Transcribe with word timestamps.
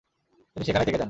তিনি 0.55 0.63
সেখানেই 0.65 0.85
থেকে 0.85 0.91
যান। 0.91 0.99